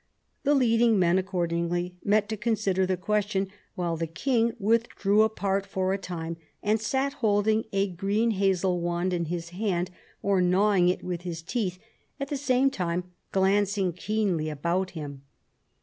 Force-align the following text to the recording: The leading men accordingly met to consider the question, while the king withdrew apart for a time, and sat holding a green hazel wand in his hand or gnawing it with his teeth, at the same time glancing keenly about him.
The 0.41 0.55
leading 0.55 0.97
men 0.97 1.19
accordingly 1.19 1.95
met 2.03 2.27
to 2.29 2.35
consider 2.35 2.87
the 2.87 2.97
question, 2.97 3.49
while 3.75 3.97
the 3.97 4.07
king 4.07 4.53
withdrew 4.57 5.21
apart 5.21 5.63
for 5.63 5.93
a 5.93 5.99
time, 5.99 6.37
and 6.63 6.81
sat 6.81 7.13
holding 7.21 7.65
a 7.71 7.87
green 7.87 8.31
hazel 8.31 8.79
wand 8.81 9.13
in 9.13 9.25
his 9.25 9.49
hand 9.49 9.91
or 10.23 10.41
gnawing 10.41 10.89
it 10.89 11.03
with 11.03 11.21
his 11.21 11.43
teeth, 11.43 11.77
at 12.19 12.29
the 12.29 12.37
same 12.37 12.71
time 12.71 13.11
glancing 13.31 13.93
keenly 13.93 14.49
about 14.49 14.89
him. 14.97 15.21